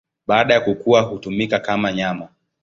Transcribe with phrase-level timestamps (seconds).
[0.27, 2.29] Baada ya kukua hutumika kama nyama.